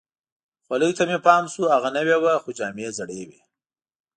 خولۍ 0.65 0.91
ته 0.97 1.03
مې 1.09 1.17
پام 1.25 1.43
شو، 1.53 1.63
هغه 1.75 1.89
نوې 1.97 2.15
وه، 2.23 2.33
خو 2.43 2.49
جامې 2.57 2.87
زړې 2.97 3.21
وي. 3.27 3.39